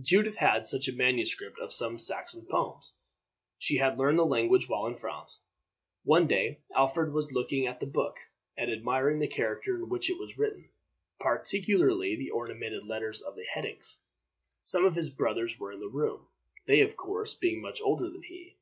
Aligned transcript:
Judith 0.00 0.36
had 0.36 0.64
such 0.64 0.86
a 0.86 0.92
manuscript 0.92 1.58
of 1.58 1.72
some 1.72 1.98
Saxon 1.98 2.46
poems. 2.46 2.94
She 3.58 3.78
had 3.78 3.98
learned 3.98 4.16
the 4.20 4.24
language 4.24 4.68
while 4.68 4.86
in 4.86 4.96
France. 4.96 5.40
One 6.04 6.28
day 6.28 6.60
Alfred 6.76 7.12
was 7.12 7.32
looking 7.32 7.66
at 7.66 7.80
the 7.80 7.86
book, 7.86 8.16
and 8.56 8.70
admiring 8.70 9.18
the 9.18 9.26
character 9.26 9.74
in 9.74 9.88
which 9.88 10.08
it 10.08 10.20
was 10.20 10.38
written, 10.38 10.70
particularly 11.18 12.14
the 12.14 12.30
ornamented 12.30 12.86
letters 12.86 13.22
at 13.22 13.34
the 13.34 13.42
headings. 13.42 13.98
Some 14.62 14.84
of 14.84 14.94
his 14.94 15.10
brothers 15.10 15.58
were 15.58 15.72
in 15.72 15.80
the 15.80 15.88
room, 15.88 16.28
they, 16.68 16.78
of 16.80 16.96
course, 16.96 17.34
being 17.34 17.60
much 17.60 17.80
older 17.80 18.08
than 18.08 18.22
he. 18.22 18.54